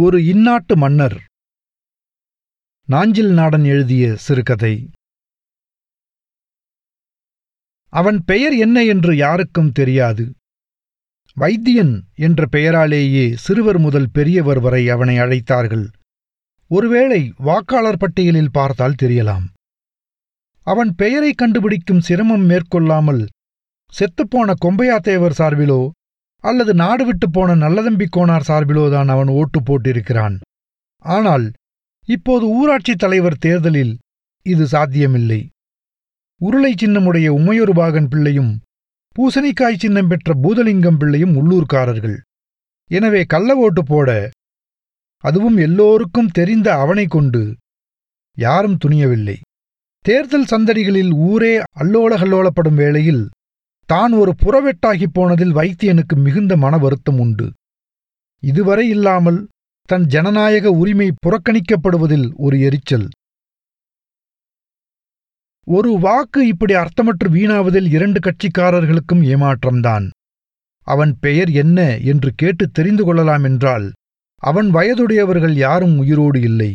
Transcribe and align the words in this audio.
ஒரு 0.00 0.18
இந்நாட்டு 0.18 0.76
மன்னர். 0.76 1.24
நாஞ்சில் 2.84 3.32
நாடன் 3.32 3.64
எழுதிய 3.64 4.16
சிறுகதை. 4.16 4.90
அவன் 7.92 8.24
பெயர் 8.24 8.54
என்ன 8.56 8.84
என்று 8.84 9.16
யாருக்கும் 9.16 9.72
தெரியாது. 9.72 10.32
வைத்தியன் 11.36 12.02
என்ற 12.14 12.46
பெயராலேயே 12.52 13.34
சிறுவர் 13.34 13.78
முதல் 13.78 14.10
பெரியவர் 14.12 14.60
வரை 14.60 14.88
அவனை 14.88 15.18
அழைத்தார்கள். 15.18 15.86
ஒருவேளை 16.68 17.32
வாக்காளர் 17.36 17.96
பட்டியலில் 17.96 18.50
பார்த்தால் 18.52 18.98
தெரியலாம். 19.02 19.46
அவன் 20.66 20.94
பெயரை 20.94 21.32
கண்டுபிடிக்கும் 21.32 22.00
சிரமம் 22.00 22.48
மேற்கொள்ளாமல் 22.50 23.26
செத்துப்போன 23.92 24.54
கொம்பையாத்தேவர் 24.64 25.38
சார்பிலோ 25.38 25.90
அல்லது 26.44 26.72
நாடு 26.74 27.04
விட்டு 27.06 27.26
போன 27.30 27.54
நல்லதம்பி 27.54 28.06
கோனார் 28.16 28.48
சார்பிலோதான் 28.48 29.10
அவன் 29.14 29.30
ஓட்டு 29.38 29.60
போட்டிருக்கிறான். 29.60 30.36
ஆனால் 31.04 31.46
இப்போது 32.08 32.44
ஊராட்சித் 32.58 33.02
தலைவர் 33.02 33.42
தேர்தலில் 33.44 33.94
இது 34.46 34.64
சாத்தியமில்லை. 34.66 35.40
உருளை 36.40 36.72
சின்னமுடைய 36.74 37.28
உமையொரு 37.38 37.72
பாகன் 37.72 38.08
பிள்ளையும் 38.08 38.52
பூசணிக்காய் 39.16 39.80
சின்னம் 39.82 40.10
பெற்ற 40.10 40.34
பூதலிங்கம் 40.42 40.98
பிள்ளையும் 41.00 41.34
உள்ளூர்காரர்கள் 41.40 42.18
எனவே 42.90 43.22
கள்ள 43.32 43.56
ஓட்டு 43.56 43.82
போட 43.84 44.10
அதுவும் 45.24 45.56
எல்லோருக்கும் 45.56 46.34
தெரிந்த 46.38 46.68
அவனை 46.82 47.06
கொண்டு 47.06 47.42
யாரும் 48.36 48.76
துணியவில்லை. 48.84 49.36
தேர்தல் 50.04 50.50
சந்தடிகளில் 50.50 51.12
ஊரே 51.28 51.54
அல்லோல 51.80 52.10
கல்லோலப்படும் 52.22 52.78
வேளையில் 52.82 53.22
தான் 53.88 54.12
ஒரு 54.12 54.32
புறவெட்டாகிப் 54.42 55.14
போனதில் 55.14 55.54
வைத்தியனுக்கு 55.58 56.14
மிகுந்த 56.16 56.52
மன 56.56 56.78
வருத்தம் 56.78 57.18
உண்டு. 57.18 57.46
இதுவரை 58.42 58.88
இல்லாமல் 58.88 59.38
தன் 59.88 60.04
ஜனநாயக 60.06 60.70
உரிமை 60.70 61.08
புறக்கணிக்கப்படுவதில் 61.26 62.26
ஒரு 62.36 62.56
எரிச்சல். 62.60 63.08
ஒரு 65.66 65.90
வாக்கு 65.98 66.40
இப்படி 66.46 66.74
அர்த்தமற்று 66.74 67.28
வீணாவதில் 67.36 67.88
இரண்டு 67.96 68.18
கட்சிக்காரர்களுக்கும் 68.18 69.24
ஏமாற்றம்தான். 69.32 70.06
அவன் 70.86 71.12
பெயர் 71.20 71.50
என்ன 71.62 71.78
என்று 72.12 72.30
கேட்டு 72.34 72.64
தெரிந்து 72.70 73.04
கொள்ளலாம் 73.04 73.44
என்றால் 73.44 73.86
அவன் 74.42 74.68
வயதுடையவர்கள் 74.74 75.56
யாரும் 75.66 75.98
உயிரோடு 75.98 76.40
இல்லை. 76.40 76.72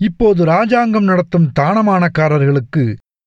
இப்போது 0.00 0.40
ராஜாங்கம் 0.44 1.04
நடத்தும் 1.04 1.52
தானமானக்காரர்களுக்கு 1.60 2.84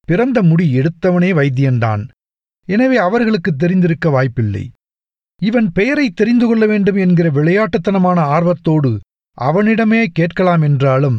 பிறந்த 0.07 0.39
முடி 0.43 0.65
எடுத்தவனே 0.79 1.31
வைத்தியன்தான். 1.39 2.03
எனவே 2.67 2.97
அவர்களுக்கு 2.97 3.51
தெரிந்திருக்க 3.55 4.09
வாய்ப்பில்லை. 4.09 4.63
இவன் 5.41 5.67
பெயரை 5.71 6.07
தெரிந்து 6.09 6.45
கொள்ள 6.47 6.65
வேண்டும் 6.65 6.95
என்கிற 6.95 7.27
விளையாட்டுத்தனமான 7.29 8.19
ஆர்வத்தோடு 8.35 8.91
அவனிடமே 9.37 10.01
கேட்கலாம் 10.07 10.61
என்றாலும் 10.61 11.17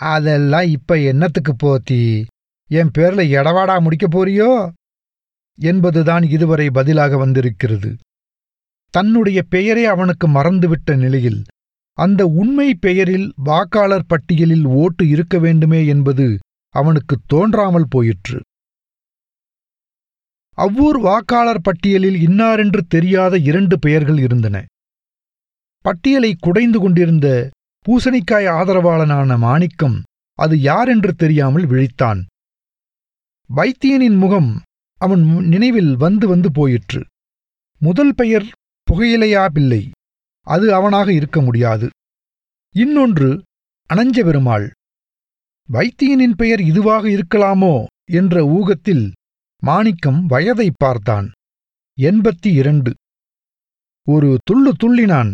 அதெல்லாம் 0.00 0.68
இப்ப 0.68 0.98
என்னத்துக்கு 1.00 1.52
போத்தி? 1.54 2.00
என் 2.70 2.90
பேர்ல 2.98 3.22
எடவாடா 3.38 3.76
முடிக்கப் 3.80 4.14
போறியோ? 4.16 4.50
என்பதுதான் 5.58 6.24
இதுவரை 6.30 6.66
பதிலாக 6.70 7.16
வந்திருக்கிறது. 7.16 7.90
தன்னுடைய 8.94 9.38
பெயரே 9.48 9.84
அவனுக்கு 9.84 10.26
மறந்துவிட்ட 10.28 10.96
நிலையில் 10.96 11.40
அந்த 11.98 12.22
உண்மை 12.26 12.68
பெயரில் 12.74 13.28
வாக்காளர் 13.44 14.08
பட்டியலில் 14.08 14.66
ஓட்டு 14.80 15.04
இருக்க 15.08 15.38
வேண்டுமே 15.38 15.80
என்பது 15.86 16.26
அவனுக்கு 16.74 17.14
தோன்றாமல் 17.26 17.88
போயிற்று. 17.88 18.38
அவ்வூர் 20.56 20.98
வாக்காளர் 20.98 21.60
பட்டியலில் 21.60 22.18
இன்னாரென்று 22.26 22.80
தெரியாத 22.88 23.38
இரண்டு 23.38 23.78
பெயர்கள் 23.78 24.18
இருந்தன. 24.18 24.64
பட்டியலை 25.84 26.36
குடைந்து 26.38 26.78
கொண்டிருந்த 26.80 27.26
பூசணிக்காய் 27.86 28.48
ஆதரவாளனான 28.52 29.38
மாணிக்கம் 29.38 30.02
அது 30.38 30.60
யாரென்று 30.60 31.12
தெரியாமல் 31.14 31.66
விழித்தான். 31.66 32.20
வைத்தியனின் 33.50 34.18
முகம் 34.18 34.62
அவன் 35.00 35.22
நினைவில் 35.46 35.96
வந்து 35.96 36.28
வந்து 36.28 36.52
போயிற்று. 36.52 37.02
முதல் 37.80 38.14
பெயர் 38.14 38.48
புகையிலையா 38.90 39.44
பிள்ளை. 39.48 39.82
அது 40.46 40.74
அவனாக 40.74 41.12
இருக்க 41.12 41.40
முடியாது. 41.40 41.86
இன்னொன்று 42.74 43.42
அனஞ்ச 43.90 44.24
பெருமாள். 44.24 44.66
வைத்தியனின் 45.68 46.36
பெயர் 46.36 46.60
இதுவாக 46.60 47.04
இருக்கலாமோ 47.18 47.84
என்ற 48.10 48.44
ஊகத்தில் 48.56 49.06
மாணிக்கம் 49.62 50.18
வயதை 50.26 50.66
பார்த்தான். 50.78 51.26
எண்பத்தி 51.98 52.48
இரண்டு 52.60 52.90
ஒரு 54.06 54.28
துள்ளு 54.44 54.72
துள்ளினான். 54.82 55.30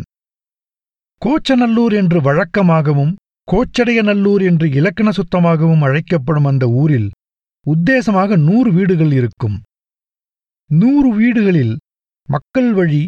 கோச்சநல்லூர் 1.23 1.95
என்று 2.01 2.19
வழக்கமாகவும் 2.21 3.13
கோச்சடையநல்லூர் 3.49 4.43
என்று 4.43 4.67
இலக்கண 4.71 5.11
சுத்தமாகவும் 5.11 5.83
அழைக்கப்படும் 5.83 6.45
அந்த 6.45 6.65
ஊரில் 6.83 7.09
உத்தேசமாக 7.67 8.37
நூறு 8.37 8.71
வீடுகள் 8.73 9.13
இருக்கும். 9.13 9.57
நூறு 10.71 11.11
வீடுகளில் 11.15 11.75
மக்கள் 12.29 12.73
வழி 12.73 13.05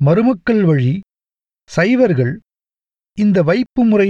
மருமக்கள் 0.00 0.62
வழி 0.64 0.92
சைவர்கள் 1.70 2.34
இந்த 3.18 3.38
வைப்பு 3.42 3.82
முறை 3.84 4.08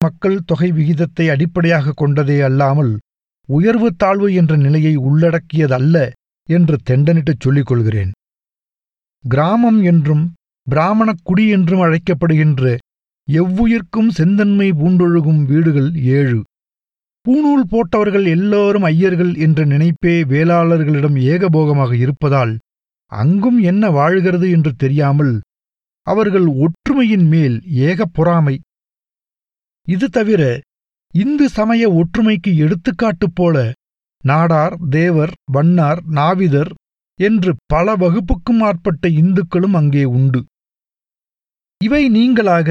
மக்கள் 0.00 0.38
தொகை 0.44 0.70
விகிதத்தை 0.72 1.26
அடிப்படையாக 1.28 1.92
கொண்டதே 1.92 2.40
அல்லாமல் 2.40 2.92
உயர்வு 3.48 3.88
தாழ்வு 3.96 4.28
என்ற 4.34 4.56
நிலையை 4.56 4.94
உள்ளடக்கியதல்ல 4.98 5.96
என்று 6.48 6.76
தெண்டனிட்டுச் 6.90 7.40
சொல்லிக் 7.40 7.66
கொள்கிறேன் 7.66 8.10
கிராமம் 9.24 9.80
என்றும் 9.82 10.24
பிராமணக் 10.66 11.24
குடி 11.24 11.44
என்றும் 11.48 11.80
அழைக்கப்படுகின்ற 11.80 12.62
எவ்வுயிர்க்கும் 13.28 14.10
செந்தன்மை 14.10 14.68
பூண்டொழுகும் 14.72 15.40
வீடுகள் 15.44 15.88
ஏழு. 16.18 16.38
பூணூல் 17.26 17.64
போட்டவர்கள் 17.68 18.26
எல்லோரும் 18.26 18.84
ஐயர்கள் 18.84 19.32
என்ற 19.38 19.64
நினைப்பே 19.64 20.14
வேளாளர்களிடம் 20.24 21.16
ஏகபோகமாக 21.32 21.92
இருப்பதால் 21.96 22.52
அங்கும் 23.12 23.58
என்ன 23.62 23.90
வாழ்கிறது 23.90 24.46
என்று 24.50 24.72
தெரியாமல் 24.74 25.34
அவர்கள் 26.06 26.46
ஒற்றுமையின் 26.56 27.26
மேல் 27.26 27.56
ஏக 27.88 28.06
பொறாமை. 28.06 28.56
இது 29.86 30.08
தவிர 30.08 30.42
இந்து 31.18 31.46
சமய 31.48 31.82
ஒற்றுமைக்கு 31.92 32.50
எடுத்துக்காட்டு 32.56 33.26
போல 33.30 33.56
நாடார் 34.24 34.74
தேவர் 34.90 35.32
வண்ணார் 35.52 36.00
நாவிதர் 36.10 36.70
என்று 37.18 37.50
பல 37.66 37.94
வகுப்புக்கும் 37.96 38.60
ஆட்பட்ட 38.60 39.04
இந்துக்களும் 39.20 39.76
அங்கே 39.80 40.04
உண்டு. 40.16 40.40
இவை 41.80 42.02
நீங்களாக 42.10 42.68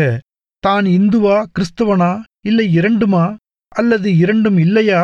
தான் 0.64 0.86
இந்துவா 0.98 1.38
கிறிஸ்தவனா 1.56 2.12
இல்லை 2.42 2.68
இரண்டுமா 2.74 3.26
அல்லது 3.72 4.10
இரண்டும் 4.18 4.58
இல்லையா 4.58 5.02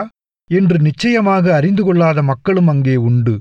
என்று 0.50 0.78
நிச்சயமாக 0.80 1.46
அறிந்து 1.56 1.84
கொள்ளாத 1.84 2.20
மக்களும் 2.24 2.68
அங்கே 2.68 2.96
உண்டு. 3.10 3.36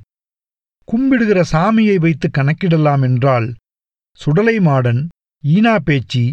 கும்பிடுகிற 0.89 1.41
சாமியை 1.53 1.97
வைத்து 1.99 2.29
கணக்கிடலாம் 2.29 3.03
என்றால் 3.03 3.49
சுடலை 4.21 4.57
மாடன் 4.61 5.01
ஈனா 5.45 5.75
பேச்சி 5.85 6.25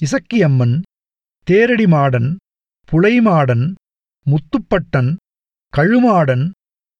இசக்கியம்மன் 0.00 0.76
தேரடி 1.46 1.86
மாடன் 1.86 2.28
புலைமாடன் 2.92 3.74
முத்துப்பட்டன் 4.26 5.10
கழுமாடன் 5.72 6.50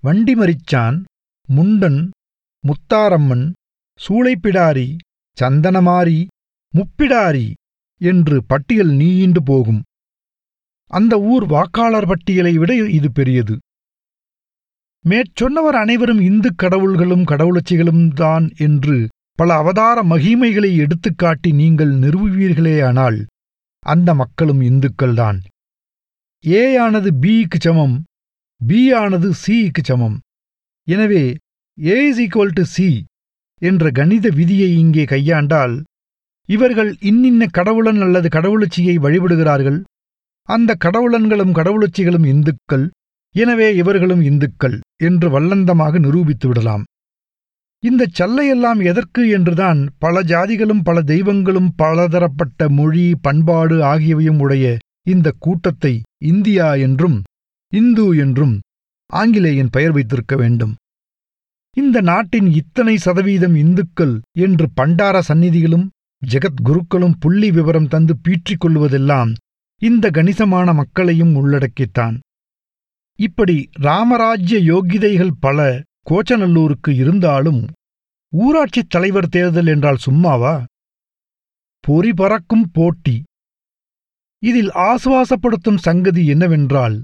வண்டிமரிச்சான் 0.03 0.99
முண்டன் 1.49 2.11
முத்தாரம்மன் 2.65 3.47
சூளைப்பிடாரி 4.01 4.89
சந்தனமாரி 5.39 6.27
முப்பிடாரி 6.75 7.47
என்று 8.01 8.45
பட்டியல் 8.45 8.93
நீண்டு 8.93 9.43
போகும். 9.43 9.83
அந்த 10.91 11.21
ஊர் 11.21 11.47
வாக்காளர் 11.47 12.07
பட்டியலை 12.07 12.55
விட 12.59 12.73
இது 12.77 13.13
பெரியது. 13.13 13.55
மேற்சொன்னவர் 15.05 15.79
அனைவரும் 15.83 16.21
இந்துக் 16.21 16.59
கடவுள்களும் 16.59 17.25
கடவுளச்சிகளும் 17.25 18.09
தான் 18.15 18.49
என்று 18.57 19.09
பல 19.33 19.55
அவதார 19.55 20.03
மகிமைகளை 20.03 20.73
எடுத்துக்காட்டி 20.83 21.53
நீங்கள் 21.53 21.95
நிறுவுவீர்களேயானால் 21.99 23.21
அந்த 23.87 24.15
மக்களும் 24.15 24.61
இந்துக்கள்தான். 24.61 25.41
ஏ 26.45 26.61
ஆனது 26.79 27.11
பிக்கு 27.15 27.59
சமம். 27.61 27.97
பி 28.61 28.81
ஆனது 28.93 29.29
சிக்கு 29.35 29.83
சமம். 29.85 30.17
எனவே 30.87 31.25
A 31.79 31.97
is 32.09 32.21
equal 32.25 32.55
to 32.55 32.65
C 32.65 32.87
என்ற 33.63 33.91
கணித 33.91 34.27
விதியை 34.39 34.71
இங்கே 34.79 35.05
கையாண்டால் 35.05 35.75
இவர்கள் 36.49 36.91
இன்னின்ன 37.01 37.49
கடவுளன் 37.59 38.01
அல்லது 38.01 38.29
கடவுளச்சியை 38.29 38.97
வழிபடுகிறார்கள். 38.99 39.79
அந்த 40.49 40.77
கடவுளன்களும் 40.85 41.57
கடவுளச்சிகளும் 41.59 42.27
இந்துக்கள். 42.33 42.87
எனவே 43.35 43.69
இவர்களும் 43.75 44.23
இந்துக்கள் 44.23 44.77
என்று 44.97 45.29
வல்லந்தமாக 45.31 45.99
நிரூபித்து 45.99 46.49
விடலாம். 46.49 46.85
இந்தச் 47.83 48.17
சல்லையெல்லாம் 48.19 48.81
எதற்கு 48.85 49.23
என்றுதான் 49.29 49.81
பல 49.99 50.23
ஜாதிகளும் 50.23 50.83
பல 50.83 51.03
தெய்வங்களும் 51.03 51.71
பலதரப்பட்ட 51.77 52.69
மொழி 52.79 53.05
பண்பாடு 53.27 53.77
ஆகியவையும் 53.93 54.41
உடைய 54.45 54.67
இந்த 55.07 55.29
கூட்டத்தை 55.39 55.95
இந்தியா 56.23 56.75
என்றும் 56.75 57.19
இந்து 57.73 58.17
என்றும் 58.17 58.55
ஆங்கிலேயன் 59.11 59.71
பெயர் 59.71 59.93
வைத்திருக்க 59.93 60.37
வேண்டும். 60.37 60.75
இந்த 61.77 62.01
நாட்டின் 62.01 62.49
இத்தனை 62.51 62.97
சதவீதம் 62.97 63.55
இந்துக்கள் 63.55 64.15
என்று 64.39 64.67
பண்டார 64.75 65.17
சந்நிதிகளும் 65.29 65.87
ஜெகத்குருக்களும் 66.23 67.15
புள்ளி 67.21 67.51
விவரம் 67.51 67.89
தந்து 67.89 68.15
பீற்றிக் 68.29 68.63
கொள்வதெல்லாம் 68.65 69.31
இந்த 69.83 70.11
கணிசமான 70.11 70.73
மக்களையும் 70.73 71.35
உள்ளடக்கித்தான். 71.35 72.17
இப்படி 73.19 73.57
ராமராஜ்ய 73.81 74.59
யோகிதைகள் 74.73 75.35
பல 75.41 75.83
கோச்சநல்லூருக்கு 76.11 76.91
இருந்தாலும் 76.95 77.63
ஊராட்சித் 78.33 78.89
தலைவர் 78.89 79.29
தேர்தல் 79.29 79.67
என்றால் 79.67 79.97
சும்மாவா? 79.97 80.55
பொறி 81.85 82.13
பறக்கும் 82.13 82.67
போட்டி 82.73 83.17
இதில் 84.43 84.71
ஆசுவாசப்படுத்தும் 84.83 85.77
சங்கதி 85.77 86.27
என்னவென்றால் 86.27 86.97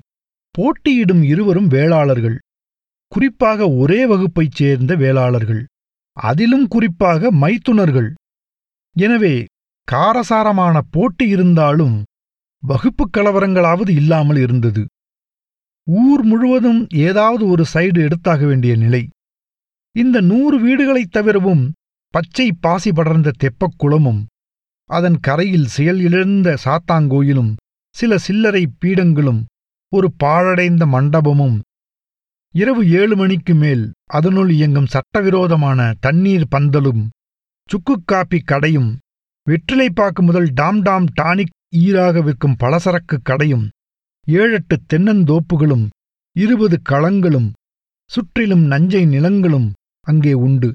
போட்டியிடும் 0.55 1.23
இருவரும் 1.23 1.67
வேளாளர்கள் 1.67 2.39
குறிப்பாக 3.13 3.71
ஒரே 3.71 4.07
வகுப்பைச் 4.07 4.55
சேர்ந்த 4.55 4.97
வேளாளர்கள் 4.97 5.63
அதிலும் 6.17 6.67
குறிப்பாக 6.69 7.31
மைத்துனர்கள். 7.33 8.09
எனவே 8.97 9.35
காரசாரமான 9.89 10.77
போட்டி 10.91 11.29
இருந்தாலும் 11.29 11.97
வகுப்புக் 12.63 13.13
கலவரங்களாவது 13.17 13.91
இல்லாமல் 13.91 14.37
இருந்தது. 14.37 14.83
ஊர் 15.87 16.23
முழுவதும் 16.23 16.81
ஏதாவது 16.95 17.47
ஒரு 17.47 17.65
சைடு 17.75 17.99
எடுத்தாக 18.07 18.47
வேண்டிய 18.47 18.77
நிலை. 18.77 19.03
இந்த 19.97 20.21
நூறு 20.21 20.57
வீடுகளைத் 20.61 21.11
தவிரவும் 21.11 21.65
பச்சை 22.15 22.49
பாசி 22.61 22.93
படர்ந்த 22.93 23.33
தெப்பக் 23.43 23.79
குளமும் 23.79 24.23
அதன் 24.91 25.19
கரையில் 25.21 25.67
செயல் 25.67 26.01
இழந்த 26.01 26.57
சாத்தாங்கோயிலும் 26.65 27.53
சில 27.95 28.19
சில்லறை 28.19 28.63
பீடங்களும் 28.81 29.41
ஒரு 29.93 30.09
பாழடைந்த 30.13 30.87
மண்டபமும். 30.87 31.57
இரவு 32.55 32.83
ஏழு 32.91 33.17
மணிக்கு 33.17 33.55
மேல் 33.55 33.93
அதனுள் 34.11 34.51
இயங்கும் 34.51 34.87
சட்டவிரோதமான 34.87 35.95
தண்ணீர் 36.01 36.47
பந்தலும் 36.51 37.03
சுக்குக் 37.69 38.05
காப்பி 38.05 38.39
கடையும் 38.41 38.91
வெற்றிலைப்பாக்கு 39.47 40.21
முதல் 40.23 40.49
டாம் 40.55 40.81
டாம் 40.83 41.07
டானிக் 41.23 41.55
ஈராக 41.77 42.21
விற்கும் 42.21 42.57
பலசரக்கு 42.61 43.17
கடையும் 43.23 43.67
ஏழெட்டு 44.27 44.77
தென்னந்தோப்புகளும் 44.93 45.87
இருபது 46.37 46.81
களங்களும் 46.89 47.49
சுற்றிலும் 48.11 48.65
நஞ்சை 48.67 49.05
நிலங்களும் 49.07 49.69
அங்கே 50.07 50.33
உண்டு. 50.33 50.73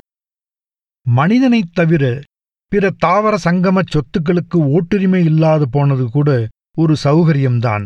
மனிதனைத் 1.05 1.73
தவிர 1.73 2.03
பிற 2.71 2.89
தாவர 2.97 3.35
சங்கமச் 3.43 3.91
சொத்துக்களுக்கு 3.93 4.57
ஓட்டுரிமை 4.75 5.21
இல்லாது 5.29 5.65
போனது 5.69 6.05
கூட 6.09 6.29
ஒரு 6.77 6.93
சௌகரியம்தான். 7.03 7.85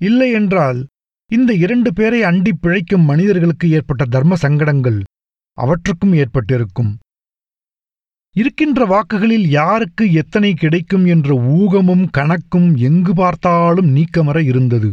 இல்லையென்றால் 0.00 0.80
இந்த 1.30 1.50
இரண்டு 1.64 1.90
பேரை 1.92 2.20
அண்டி 2.22 2.52
பிழைக்கும் 2.60 3.04
மனிதர்களுக்கு 3.10 3.66
ஏற்பட்ட 3.70 4.04
தர்ம 4.04 4.36
சங்கடங்கள் 4.36 4.98
அவற்றுக்கும் 5.58 6.14
ஏற்பட்டிருக்கும். 6.14 6.90
இருக்கின்ற 8.36 8.80
வாக்குகளில் 8.84 9.46
யாருக்கு 9.50 10.04
எத்தனை 10.12 10.50
கிடைக்கும் 10.54 11.06
என்ற 11.06 11.28
ஊகமும் 11.58 12.04
கணக்கும் 12.18 12.68
எங்கு 12.88 13.14
பார்த்தாலும் 13.14 13.92
நீக்கமர 13.96 14.44
இருந்தது. 14.44 14.90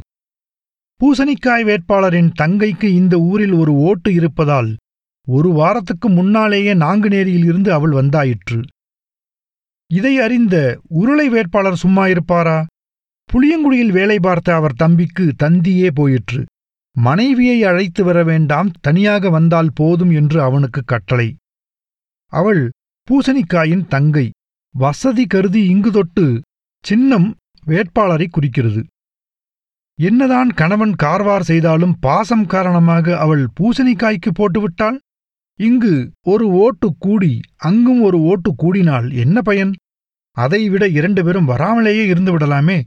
பூசணிக்காய் 1.00 1.66
வேட்பாளரின் 1.70 2.32
தங்கைக்கு 2.42 2.88
இந்த 3.02 3.16
ஊரில் 3.32 3.58
ஒரு 3.62 3.74
ஓட்டு 3.88 4.14
இருப்பதால் 4.14 4.72
ஒரு 5.28 5.50
வாரத்துக்கு 5.54 6.08
முன்னாலேயே 6.10 6.74
நாங்குநேரியில் 6.86 7.46
இருந்து 7.50 7.70
அவள் 7.74 7.94
வந்தாயிற்று. 8.00 8.60
இதை 9.92 10.20
அறிந்த 10.20 10.56
உருளை 10.90 11.28
வேட்பாளர் 11.30 11.76
சும்மா 11.76 12.08
இருப்பாரா? 12.08 12.66
புளியங்குடியில் 13.30 13.92
வேலை 13.92 14.20
பார்த்த 14.20 14.56
அவர் 14.56 14.74
தம்பிக்கு 14.74 15.26
தந்தியே 15.44 15.90
போயிற்று. 15.94 16.46
மனைவியை 16.96 17.64
அழைத்து 17.64 18.04
வர 18.04 18.24
வேண்டாம் 18.24 18.70
தனியாக 18.82 19.30
வந்தால் 19.30 19.72
போதும் 19.74 20.12
என்று 20.12 20.42
அவனுக்கு 20.42 20.82
கட்டளை. 20.86 21.36
அவள் 22.34 22.72
பூசணிக்காயின் 23.08 23.88
தங்கை. 23.88 24.32
வசதி 24.76 25.26
கருதி 25.26 25.62
இங்கு 25.66 25.92
தொட்டு 25.92 26.42
சின்னம் 26.84 27.36
வேட்பாளரை 27.66 28.28
குறிக்கிறது. 28.28 28.82
என்னதான் 30.00 30.50
கணவன் 30.50 30.94
கார்வார் 31.04 31.42
செய்தாலும் 31.42 31.96
பாசம் 32.00 32.46
காரணமாக 32.46 33.18
அவள் 33.18 33.48
பூசணிக்காய்க்கு 33.60 34.32
போட்டுவிட்டாள்? 34.34 34.98
இங்கு 35.60 36.12
ஒரு 36.22 36.48
ஓட்டு 36.48 36.96
கூடி 36.98 37.40
அங்கும் 37.56 38.02
ஒரு 38.02 38.22
ஓட்டு 38.22 38.56
கூடினால் 38.56 39.14
என்ன 39.14 39.42
பயன்? 39.42 39.74
அதைவிட 40.32 40.88
இரண்டு 40.88 41.24
பேரும் 41.24 41.48
வராமலேயே 41.48 42.06
இருந்து 42.06 42.38
விடலாமே. 42.38 42.82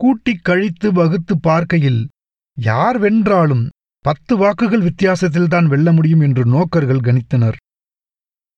கூட்டிக் 0.00 0.44
கழித்து 0.44 0.92
வகுத்து 0.92 1.40
பார்க்கையில் 1.40 2.08
யார் 2.56 2.98
வென்றாலும் 2.98 3.64
பத்து 4.04 4.36
வாக்குகள் 4.36 4.82
வித்தியாசத்தில்தான் 4.82 5.66
வெல்ல 5.66 5.92
முடியும் 5.92 6.20
என்று 6.20 6.44
நோக்கர்கள் 6.44 7.00
கணித்தனர். 7.00 7.56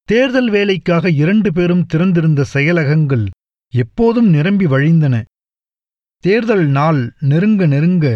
தேர்தல் 0.09 0.51
வேலைக்காக 0.51 1.11
இரண்டு 1.11 1.53
பேரும் 1.53 1.87
திறந்திருந்த 1.87 2.45
செயலகங்கள் 2.55 3.27
எப்போதும் 3.73 4.29
நிரம்பி 4.29 4.67
வழிந்தன. 4.67 5.23
தேர்தல் 6.25 6.67
நாள் 6.67 7.01
நெருங்க 7.21 7.67
நெருங்க 7.67 8.07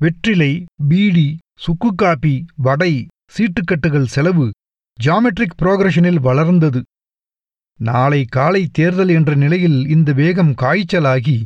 வெற்றிலை 0.00 0.64
பீடி 0.88 1.28
சுக்கு 1.54 1.94
காப்பி 1.94 2.44
வடை 2.56 3.06
சீட்டுக்கட்டுகள் 3.32 4.12
செலவு 4.14 4.46
ஜாமெட்ரிக் 4.98 5.58
புரோகிரஷனில் 5.62 6.20
வளர்ந்தது. 6.20 6.80
நாளை 7.80 8.20
காலை 8.28 8.62
தேர்தல் 8.72 9.08
என்ற 9.08 9.32
நிலையில் 9.34 9.78
இந்த 9.88 10.12
வேகம் 10.12 10.52
காய்ச்சலாகி 10.62 11.36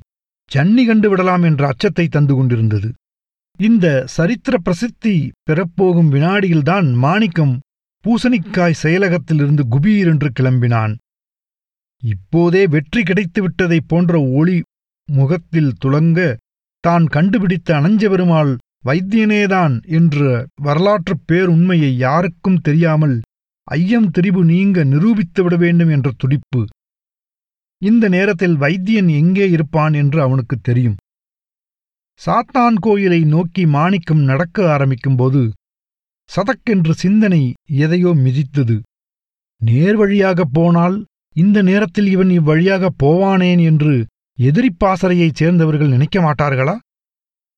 ஜன்னி 0.51 0.85
கண்டு 0.87 1.09
விடலாம் 1.11 1.43
என்ற 1.43 1.63
அச்சத்தை 1.67 2.07
தந்து 2.09 2.35
கொண்டிருந்தது. 2.35 2.89
இந்த 3.61 3.87
சரித்திர 4.07 4.55
பிரசித்தி 4.59 5.15
பெறப்போகும் 5.51 6.11
வினாடியில்தான் 6.13 6.89
மாணிக்கம் 6.95 7.55
பூசணிக்காய் 8.05 8.81
செயலகத்திலிருந்து 8.83 9.65
குபீர் 9.75 10.09
என்று 10.13 10.29
கிளம்பினான். 10.41 10.95
இப்போதே 12.03 12.63
வெற்றி 12.67 13.03
கிடைத்துவிட்டதைப் 13.03 13.89
போன்ற 13.89 14.21
ஒளி 14.39 14.57
முகத்தில் 15.09 15.73
துளங்க 15.85 16.21
தான் 16.85 17.07
கண்டுபிடித்த 17.07 17.69
அனஞ்சபெருமாள் 17.81 18.53
வைத்தியனேதான் 18.85 19.75
என்ற 19.89 20.47
வரலாற்றுப் 20.63 21.25
பேருண்மையை 21.33 21.91
யாருக்கும் 21.97 22.61
தெரியாமல் 22.61 23.17
ஐயம் 23.69 24.11
திரிபு 24.11 24.45
நீங்க 24.45 24.85
நிரூபித்துவிட 24.85 25.57
வேண்டும் 25.57 25.89
என்ற 25.89 26.11
துடிப்பு. 26.17 26.63
இந்த 27.83 28.09
நேரத்தில் 28.09 28.57
வைத்தியன் 28.57 29.11
எங்கே 29.11 29.51
இருப்பான் 29.51 29.93
என்று 29.93 30.21
அவனுக்கு 30.23 30.57
தெரியும். 30.61 30.97
சாத்தான் 32.21 32.77
கோயிலை 32.81 33.21
நோக்கி 33.25 33.67
மாணிக்கம் 33.67 34.23
நடக்க 34.23 34.77
ஆரம்பிக்கும்போது 34.77 35.43
சதக்கென்று 36.31 36.91
சிந்தனை 36.91 37.43
எதையோ 37.71 38.09
மிதித்தது. 38.09 38.77
நேர்வழியாகப் 39.61 40.53
போனால் 40.53 40.97
இந்த 41.37 41.63
நேரத்தில் 41.63 42.07
இவன் 42.07 42.33
இவ்வழியாகப் 42.41 42.99
போவானேன் 43.03 43.63
என்று 43.63 43.95
எதிரிப்பாசறையைச் 44.39 45.35
சேர்ந்தவர்கள் 45.35 45.89
நினைக்க 45.89 46.21
மாட்டார்களா? 46.21 46.75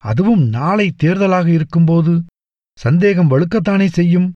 அதுவும் 0.05 0.45
நாளை 0.49 0.87
தேர்தலாக 1.03 1.47
இருக்கும்போது 1.47 2.13
சந்தேகம் 2.79 3.31
வழுக்கத்தானே 3.31 3.87
செய்யும்? 3.87 4.33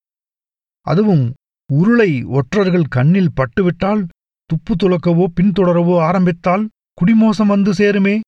அதுவும் 0.86 1.24
உருளை 1.72 2.24
ஒற்றர்கள் 2.24 2.84
கண்ணில் 2.84 3.34
பட்டுவிட்டால் 3.34 4.02
துப்பு 4.44 4.74
துலக்கவோ 4.74 5.24
பின்தொடரவோ 5.40 5.98
ஆரம்பித்தால் 6.00 6.68
குடிமோசம் 6.94 7.46
வந்து 7.46 7.72
சேருமே? 7.72 8.20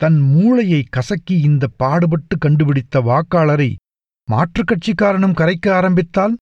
தன் 0.00 0.18
மூளையை 0.18 0.82
கசக்கி 0.90 1.40
இந்த 1.40 1.66
பாடுபட்டு 1.76 2.38
கண்டுபிடித்த 2.38 3.00
வாக்காளரை 3.00 3.70
மாற்றுக் 4.28 4.70
கட்சிக்காரனும் 4.70 5.34
கரைக்க 5.34 5.72
ஆரம்பித்தால்? 5.72 6.36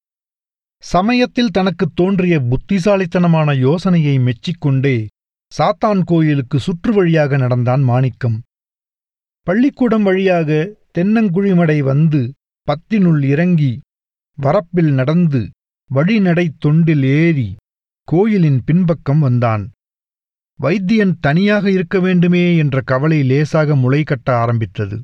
சமயத்தில் 0.83 1.51
தனக்குத் 1.51 1.95
தோன்றிய 1.95 2.41
புத்திசாலித்தனமான 2.41 3.55
யோசனையை 3.55 4.19
மெச்சிக்கொண்டே 4.19 5.07
சாத்தான் 5.53 6.03
கோயிலுக்கு 6.05 6.59
சுற்று 6.59 6.93
வழியாக 6.93 7.37
நடந்தான் 7.37 7.83
மாணிக்கம். 7.83 8.37
பள்ளிக்கூடம் 9.47 10.03
வழியாக 10.03 10.75
தென்னங்குழிமடை 10.99 11.79
வந்து 11.79 12.33
பத்தினுள் 12.67 13.25
இறங்கி 13.25 13.81
வரப்பில் 14.43 14.93
நடந்து 14.93 15.51
வழிநடைத் 15.95 16.59
தொண்டில் 16.67 17.03
ஏறி 17.03 17.57
கோயிலின் 18.05 18.63
பின்பக்கம் 18.65 19.19
வந்தான். 19.19 19.71
வைத்தியன் 20.61 21.17
தனியாக 21.21 21.71
இருக்க 21.71 22.01
வேண்டுமே 22.01 22.57
என்ற 22.57 22.81
கவலை 22.81 23.23
லேசாக 23.23 23.77
முளை 23.77 24.03
கட்ட 24.03 24.37
ஆரம்பித்தது. 24.37 25.03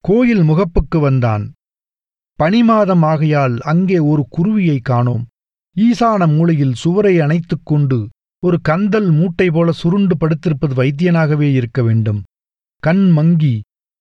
கோயில் 0.00 0.42
முகப்புக்கு 0.42 1.00
வந்தான். 1.00 1.52
பனிமாதம் 2.38 3.02
ஆகையால் 3.02 3.58
அங்கே 3.60 3.98
ஒரு 3.98 4.26
குருவியை 4.30 4.78
காணோம். 4.82 5.26
ஈசான 5.76 6.36
மூலையில் 6.36 6.74
சுவரை 6.74 7.20
அணைத்துக் 7.20 7.64
கொண்டு 7.64 8.08
ஒரு 8.42 8.60
கந்தல் 8.60 9.10
மூட்டை 9.10 9.50
போல 9.50 9.72
சுருண்டு 9.72 10.16
படுத்திருப்பது 10.16 10.74
வைத்தியனாகவே 10.74 11.52
இருக்க 11.52 11.82
வேண்டும். 11.82 12.22
கண் 12.82 13.04
மங்கி 13.10 13.54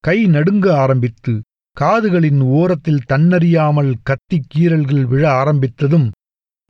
கை 0.04 0.18
நடுங்க 0.28 0.66
ஆரம்பித்து 0.74 1.34
காதுகளின் 1.78 2.42
ஓரத்தில் 2.58 3.06
தன்னறியாமல் 3.12 3.92
கத்திக் 4.04 4.50
கீறல்கள் 4.54 5.04
விழ 5.04 5.24
ஆரம்பித்ததும் 5.42 6.08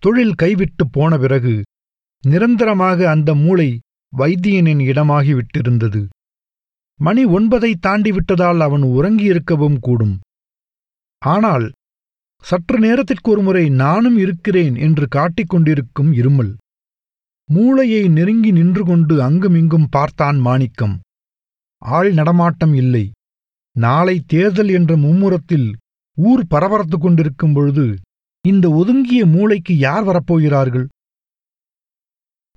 தொழில் 0.04 0.36
கைவிட்டுப் 0.36 0.92
போன 0.92 1.12
பிறகு 1.18 1.54
நிரந்தரமாக 2.24 3.00
அந்த 3.10 3.30
மூளை 3.36 3.70
வைத்தியனின் 4.14 4.82
இடமாகி 4.82 5.34
விட்டிருந்தது. 5.34 6.02
மணி 7.00 7.24
ஒன்பதை 7.38 7.72
தாண்டிவிட்டதால் 7.86 8.62
அவன் 8.68 8.86
உறங்கியிருக்கவும் 8.98 9.78
கூடும். 9.80 10.16
ஆனால் 11.22 11.68
சற்று 12.44 12.78
நேரத்திற்கு 12.80 13.30
ஒருமுறை 13.32 13.64
நானும் 13.84 14.18
இருக்கிறேன் 14.18 14.76
என்று 14.76 15.06
காட்டிக் 15.08 15.50
கொண்டிருக்கும் 15.50 16.12
இருமல் 16.14 16.52
மூளையை 17.50 18.04
நெருங்கி 18.10 18.52
நின்று 18.52 18.84
கொண்டு 18.86 19.16
அங்குமிங்கும் 19.24 19.88
பார்த்தான் 19.92 20.40
மாணிக்கம். 20.40 20.96
ஆள் 21.82 22.14
நடமாட்டம் 22.14 22.74
இல்லை. 22.74 23.12
நாளை 23.76 24.24
தேர்தல் 24.28 24.70
என்ற 24.70 24.98
மும்முரத்தில் 24.98 25.76
ஊர் 26.18 26.46
பரபரத்துக் 26.50 27.02
கொண்டிருக்கும் 27.02 27.54
பொழுது 27.54 27.86
இந்த 28.46 28.70
ஒதுங்கிய 28.70 29.26
மூளைக்கு 29.26 29.78
யார் 29.78 30.06
வரப்போகிறார்கள்? 30.06 30.88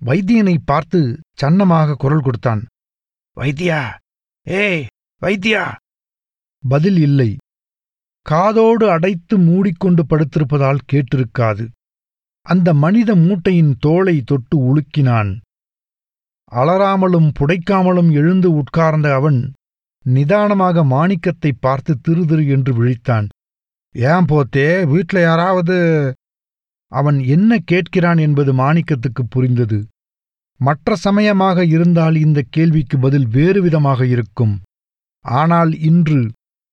வைத்தியனை 0.01 0.57
பார்த்து 0.65 1.01
சன்னமாக 1.43 1.95
குரல் 1.95 2.21
கொடுத்தான். 2.21 2.63
வைத்தியா! 3.37 3.81
ஏய் 4.47 4.87
வைத்தியா! 5.23 5.65
பதில் 6.69 6.97
இல்லை. 6.97 7.37
காதோடு 8.27 8.91
அடைத்து 8.91 9.39
மூடிக்கொண்டு 9.39 10.03
படுத்திருப்பதால் 10.03 10.83
கேட்டிருக்காது. 10.93 11.65
அந்த 12.47 12.75
மனித 12.75 13.15
மூட்டையின் 13.15 13.77
தோளை 13.87 14.23
தொட்டு 14.23 14.57
உலுக்கினான். 14.59 15.31
அலறாமலும் 16.53 17.29
புடைக்காமலும் 17.39 18.11
எழுந்து 18.13 18.49
உட்கார்ந்த 18.55 19.09
அவன் 19.15 19.39
நிதானமாக 20.07 20.85
மாணிக்கத்தை 20.85 21.51
பார்த்து 21.61 21.93
திரு 22.01 22.23
திரு 22.27 22.45
என்று 22.47 22.73
விழித்தான். 22.79 23.27
ஏன் 23.95 24.27
போத்தே 24.31 24.69
வீட்ல 24.87 25.17
யாராவது 25.21 25.77
அவன் 26.93 27.19
என்ன 27.35 27.59
கேட்கிறான் 27.73 28.19
என்பது 28.19 28.53
மாணிக்கத்துக்கு 28.55 29.23
புரிந்தது. 29.29 29.79
மற்ற 30.61 30.97
சமயமாக 30.97 31.65
இருந்தால் 31.67 32.17
இந்த 32.17 32.41
கேள்விக்கு 32.51 32.97
பதில் 32.99 33.29
வேறு 33.29 33.61
விதமாக 33.63 34.01
இருக்கும். 34.07 34.55
ஆனால் 35.25 35.73
இன்று 35.81 36.21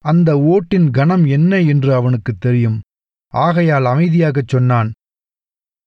அந்த 0.06 0.30
ஓட்டின் 0.54 0.90
கணம் 0.92 1.26
என்ன 1.28 1.54
என்று 1.72 1.92
அவனுக்கு 1.94 2.34
தெரியும். 2.38 2.78
ஆகையால் 3.34 3.86
அமைதியாகச் 3.86 4.52
சொன்னான் 4.54 4.90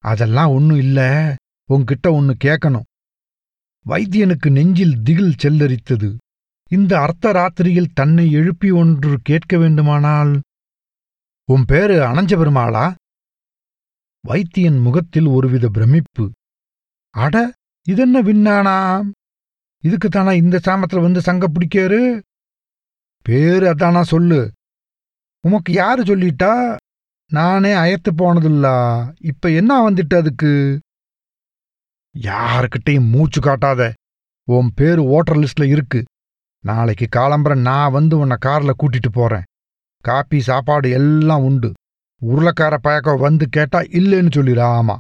அதெல்லாம் 0.04 0.50
ஒன்னும் 0.52 0.80
இல்ல 0.84 1.00
உன்கிட்ட 1.68 2.06
ஒன்னு 2.12 2.32
கேட்கணும் 2.44 2.86
வைத்தியனுக்கு 3.88 4.50
நெஞ்சில் 4.50 5.02
திகில் 5.02 5.34
செல்லரித்தது. 5.42 6.16
இந்த 6.70 7.00
அர்த்த 7.00 7.32
ராத்திரியில் 7.32 7.92
தன்னை 7.94 8.30
எழுப்பி 8.30 8.70
ஒன்று 8.70 9.18
கேட்க 9.22 9.58
வேண்டுமானால் 9.58 10.40
உன் 11.44 11.64
பேரு 11.64 12.00
அனஞ்ச 12.00 12.36
பெருமாளா? 12.36 12.94
வைத்தியன் 14.28 14.80
முகத்தில் 14.80 15.26
ஒருவித 15.26 15.68
பிரமிப்பு. 15.68 16.30
அட 17.10 17.52
இதென்ன 17.88 18.22
விண்ணானா 18.22 18.76
இதுக்குத்தானா 19.82 20.32
இந்த 20.32 20.60
சாமத்துல 20.64 21.00
வந்து 21.00 21.20
சங்க 21.20 21.48
பிடிக்காரு 21.48 22.20
பேரு 23.22 23.74
அதானா 23.74 24.02
சொல்லு. 24.02 24.52
உமக்கு 25.40 25.72
யாரு 25.72 26.02
சொல்லிட்டா? 26.02 26.76
நானே 27.32 27.72
அயத்து 27.72 28.12
போனதில்லா. 28.12 28.76
இப்ப 29.20 29.50
என்ன 29.50 29.90
வந்துட்டு 29.90 30.16
அதுக்கு? 30.16 30.80
யாருக்கிட்டையும் 32.18 33.10
மூச்சு 33.10 33.40
காட்டாத. 33.40 33.92
உன் 34.44 34.70
பேரு 34.74 35.04
ஓட்டர் 35.04 35.36
லிஸ்ட்ல 35.36 35.66
இருக்கு. 35.66 36.04
நாளைக்கு 36.64 37.06
காலம்பரம் 37.16 37.60
நான் 37.60 37.92
வந்து 37.92 38.18
உன்னை 38.18 38.36
கார்ல 38.44 38.70
கூட்டிட்டு 38.78 39.10
போறேன். 39.12 39.42
காப்பி 40.00 40.40
சாப்பாடு 40.40 40.90
எல்லாம் 40.90 41.42
உண்டு. 41.42 41.72
உருளைக்கார 42.22 42.76
பயக்கம் 42.76 43.18
வந்து 43.18 43.48
கேட்டா 43.48 43.80
இல்லைன்னு 43.80 44.30
சொல்லிடு 44.30 44.62
ஆமா. 44.62 44.96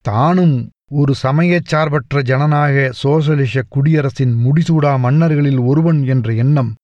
தானும் 0.00 0.70
ஒரு 0.90 1.14
சமயச் 1.14 1.64
சார்பற்ற 1.64 2.22
ஜனநாயக 2.22 2.92
சோசலிச 2.92 3.62
குடியரசின் 3.68 4.44
முடிசூடா 4.44 4.98
மன்னர்களில் 4.98 5.58
ஒருவன் 5.58 6.06
என்ற 6.06 6.34
எண்ணம். 6.34 6.74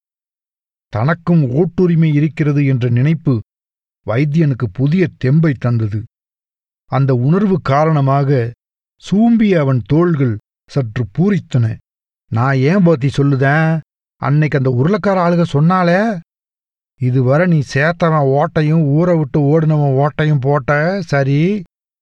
தனக்கும் 0.88 1.42
ஓட்டுரிமை 1.42 2.14
இருக்கிறது 2.14 2.66
என்ற 2.66 2.88
நினைப்பு 2.88 3.40
வைத்தியனுக்கு 4.06 4.66
புதிய 4.72 5.08
தெம்பை 5.24 5.52
தந்தது. 5.58 6.02
அந்த 6.84 7.14
உணர்வு 7.14 7.60
காரணமாக 7.60 8.52
சூம்பிய 9.06 9.60
அவன் 9.60 9.80
தோள்கள் 9.86 10.34
சற்று 10.70 11.04
பூரித்தன. 11.16 11.66
நான் 12.32 12.56
ஏன் 12.70 12.84
போத்தி 12.86 13.08
சொல்லுதேன் 13.16 13.80
அன்னைக்கு 14.22 14.58
அந்த 14.60 14.70
உருளைக்கார 14.78 15.18
ஆளுக 15.24 15.42
சொன்னாலே 15.54 16.00
இதுவரை 17.00 17.46
நீ 17.46 17.58
சேர்த்தவன் 17.74 18.28
ஓட்டையும் 18.38 18.84
ஊரை 18.96 19.14
விட்டு 19.16 19.38
ஓடினவன் 19.52 19.96
ஓட்டையும் 20.02 20.44
போட்ட 20.46 20.70
சரி 21.12 21.40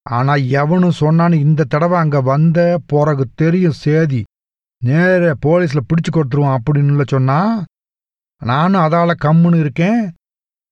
ஆனா 0.07 0.35
எவனும் 0.61 0.99
சொன்னான்னு 1.01 1.39
இந்த 1.47 1.67
தடவை 1.69 1.97
அங்க 1.99 2.19
வந்த 2.31 2.59
பிறகு 2.87 3.25
தெரியும் 3.35 3.81
சேதி. 3.85 4.21
நேர 4.83 5.33
போலீஸ்ல 5.47 5.81
பிடிச்சு 5.89 6.11
கொடுத்துருவான் 6.13 6.59
அப்படின்னு 6.59 7.07
சொன்னா 7.07 7.41
நானும் 8.43 8.85
அதால 8.87 9.11
கம்முன்னு 9.25 9.61
இருக்கேன். 9.65 10.01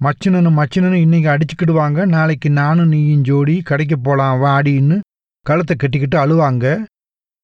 மச்சினனு 0.00 0.50
மச்சினனு 0.58 0.99
இன்னைக்கு 1.04 1.28
அடிச்சுக்கிடுவாங்க. 1.35 2.06
நாளைக்கு 2.06 2.50
நானும் 2.50 2.88
நீயும் 2.88 3.26
ஜோடி 3.28 3.56
கடைக்கு 3.61 3.97
போலாம் 3.99 4.40
வாடின்னு 4.42 4.99
கழுத்தை 5.49 5.75
கட்டிக்கிட்டு 5.76 6.17
அழுவாங்க. 6.19 6.67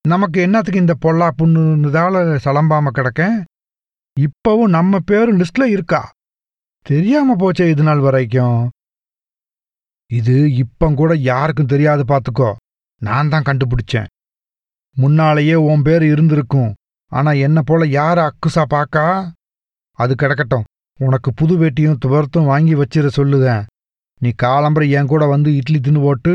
நமக்கு 0.08 0.38
என்னத்துக்கு 0.40 0.80
இந்த 0.80 0.94
பொல்லா 0.94 1.28
புண்ணுதால 1.38 2.22
சலம்பாம 2.44 2.92
கிடக்கேன் 2.94 3.36
இப்பவும் 4.16 4.72
நம்ம 4.76 4.98
பேரும் 5.04 5.38
லிஸ்ட்ல 5.40 5.64
இருக்கா? 5.76 6.00
தெரியாம 6.86 7.36
போச்சே 7.36 7.66
இது 7.70 7.82
நாள் 7.82 8.02
வரைக்கும். 8.06 8.58
இது 10.10 10.34
இப்பங்கூட 10.62 11.12
யாருக்கும் 11.30 11.70
தெரியாது 11.72 12.02
பாத்துக்கோ. 12.10 12.50
நான் 13.02 13.28
தான் 13.28 13.46
கண்டுபிடிச்சேன். 13.48 14.10
முன்னாலேயே 14.96 15.56
உன் 15.68 15.82
பேர் 15.82 16.04
இருந்திருக்கும். 16.04 16.74
ஆனா 17.12 17.30
என்ன 17.46 17.58
போல 17.62 17.86
யார 17.98 18.18
அக்குசா 18.28 18.64
பாக்கா? 18.74 19.06
அது 19.98 20.12
கிடக்கட்டும். 20.14 20.68
உனக்கு 21.00 21.30
புது 21.34 21.54
வேட்டியும் 21.58 22.00
துவர்த்தும் 22.04 22.50
வாங்கி 22.52 22.74
வச்சிட 22.74 23.08
சொல்லுதேன். 23.16 23.64
நீ 24.20 24.30
காலம்பரை 24.42 24.88
என் 24.90 25.10
கூட 25.12 25.24
வந்து 25.26 25.50
இட்லி 25.56 25.78
தின்னு 25.78 26.02
போட்டு 26.02 26.34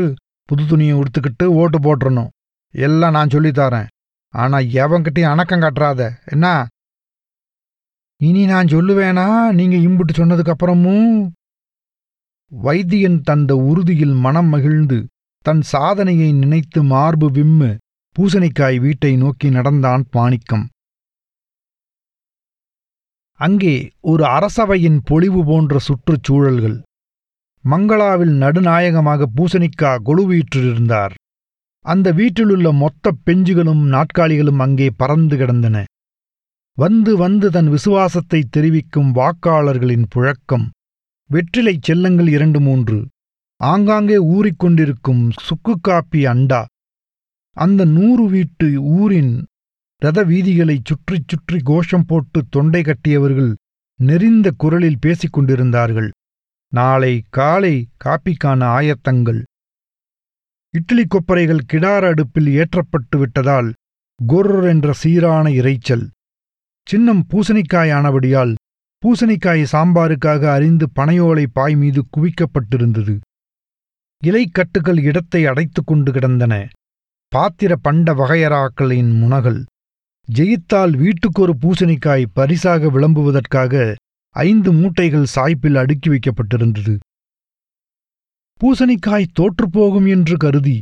புது 0.50 0.62
துணியை 0.66 0.94
உடுத்துக்கிட்டு 0.94 1.46
ஓட்டு 1.60 1.78
போட்டுறணும். 1.78 2.30
எல்லாம் 2.74 3.16
நான் 3.16 3.32
சொல்லித்தாரேன் 3.34 3.88
ஆனா 4.34 4.58
எவன்கிட்டயும் 4.82 5.32
அணக்கம் 5.32 5.62
காட்டுறாத. 5.64 6.00
என்ன? 6.32 6.46
இனி 8.20 8.42
நான் 8.44 8.72
சொல்லுவேனா? 8.74 9.26
நீங்க 9.58 9.76
இம்புட்டு 9.86 10.12
சொன்னதுக்கு 10.16 10.52
அப்புறமும் 10.54 11.06
வைத்தியன் 12.52 13.20
தந்த 13.20 13.52
உறுதியில் 13.70 14.16
மனம் 14.24 14.50
மகிழ்ந்து 14.54 14.98
தன் 15.46 15.62
சாதனையை 15.72 16.28
நினைத்து 16.42 16.80
மார்பு 16.92 17.26
விம்மு 17.36 17.70
பூசணிக்காய் 18.16 18.78
வீட்டை 18.80 19.12
நோக்கி 19.16 19.48
நடந்தான் 19.50 20.02
மாணிக்கம். 20.10 20.66
அங்கே 23.40 23.74
ஒரு 24.10 24.24
அரசவையின் 24.36 25.00
பொழிவு 25.04 25.42
போன்ற 25.44 25.78
சுற்றுச்சூழல்கள் 25.86 26.78
மங்களாவில் 27.62 28.30
நடுநாயகமாக 28.30 29.28
பூசணிக்கா 29.36 29.98
கொழுவீற்றிருந்தார். 30.04 31.10
அந்த 31.80 32.12
வீட்டிலுள்ள 32.12 32.72
மொத்தப் 32.72 33.20
பெஞ்சுகளும் 33.24 33.82
நாட்காலிகளும் 33.92 34.58
அங்கே 34.58 34.90
பறந்து 34.96 35.36
கிடந்தன. 35.36 35.84
வந்து 36.78 37.16
வந்து 37.16 37.50
தன் 37.50 37.68
விசுவாசத்தை 37.68 38.44
தெரிவிக்கும் 38.50 39.14
வாக்காளர்களின் 39.14 40.04
புழக்கம். 40.14 40.68
வெற்றிலை 41.30 41.78
செல்லங்கள் 41.82 42.28
இரண்டு 42.28 42.60
மூன்று. 42.60 43.08
ஆங்காங்கே 43.56 44.16
ஊறிக்கொண்டிருக்கும் 44.16 45.30
சுக்கு 45.40 45.76
காப்பி 45.80 46.24
அண்டா. 46.26 46.64
அந்த 47.52 47.84
நூறு 47.84 48.28
வீட்டு 48.28 48.82
ஊரின் 48.82 49.46
ரத 49.96 50.24
வீதிகளைச் 50.24 50.84
சுற்றிச் 50.84 51.28
சுற்றி 51.28 51.56
கோஷம் 51.56 52.06
போட்டு 52.06 52.42
தொண்டை 52.50 52.82
கட்டியவர்கள் 52.82 53.54
நெறிந்த 53.96 54.50
குரலில் 54.56 54.98
பேசிக் 55.00 55.32
கொண்டிருந்தார்கள். 55.32 56.10
நாளை 56.72 57.24
காலை 57.30 57.88
காப்பிக்கான 58.04 58.60
ஆயத்தங்கள். 58.78 59.42
இட்லி 60.74 61.04
கொப்பரைகள் 61.04 61.62
கிடார 61.72 62.06
அடுப்பில் 62.06 62.46
ஏற்றப்பட்டு 62.46 63.18
விட்டதால் 63.18 63.72
கொர் 64.26 64.64
என்ற 64.64 64.92
சீரான 64.92 65.50
இரைச்சல் 65.50 66.04
சின்னம் 66.86 67.26
பூசணிக்காயானபடியால் 67.30 68.54
பூசணிக்காய் 69.02 69.66
சாம்பாருக்காக 69.72 70.42
அறிந்து 70.50 70.86
பனையோலை 70.96 71.46
பாய் 71.52 71.76
மீது 71.76 72.04
குவிக்கப்பட்டிருந்தது. 72.16 73.14
இலைக்கட்டுகள் 74.22 75.00
இடத்தை 75.02 75.46
அடைத்துக் 75.46 75.86
கொண்டு 75.86 76.12
கிடந்தன. 76.12 76.68
பாத்திர 77.28 77.76
பண்ட 77.76 78.14
வகையறாக்களின் 78.14 79.10
முனகல். 79.22 79.60
ஜெயித்தால் 80.28 80.94
வீட்டுக்கொரு 81.02 81.54
பூசணிக்காய் 81.62 82.26
பரிசாக 82.32 82.90
விளம்புவதற்காக 82.90 83.94
ஐந்து 84.36 84.72
மூட்டைகள் 84.72 85.30
சாய்ப்பில் 85.34 85.74
அடுக்கி 85.74 86.08
வைக்கப்பட்டிருந்தது. 86.10 86.94
பூசணிக்காய் 88.60 89.32
தோற்றுப்போகும் 89.32 90.08
என்று 90.08 90.36
கருதி 90.36 90.78